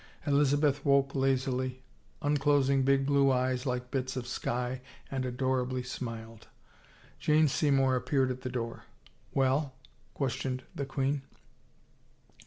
[0.25, 1.83] Elizabeth woke lazily,
[2.23, 4.81] un closing big blue eyes like bits of sky
[5.11, 6.47] and adorably smiled.
[7.19, 8.85] Jane Seymour appeared at the door."
[9.35, 9.75] Well?"
[10.15, 11.21] questioned the queen.